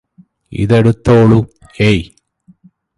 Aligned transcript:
ഇതെടുത്തോളു 0.51 1.39
ഏയ് 1.81 2.03